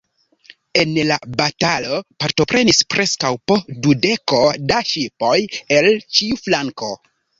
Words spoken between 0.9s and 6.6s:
la batalo partoprenis preskaŭ po dudeko da ŝipoj el ĉiu